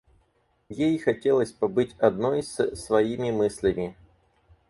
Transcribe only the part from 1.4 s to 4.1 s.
побыть одной с своими мыслями.